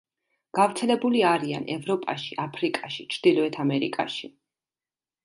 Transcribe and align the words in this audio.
გავრცელებული 0.59 1.19
არიან 1.31 1.67
ევროპაში, 1.73 2.37
აფრიკაში, 2.45 3.05
ჩრდილოეთ 3.17 3.59
ამერიკაში. 3.65 4.31